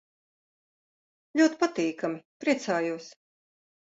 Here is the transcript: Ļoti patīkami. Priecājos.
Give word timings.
Ļoti 1.41 1.59
patīkami. 1.59 2.17
Priecājos. 2.45 3.11